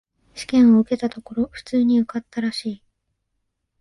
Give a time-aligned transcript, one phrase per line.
[0.33, 2.83] 試験を受けたところ、普通に受かったらしい。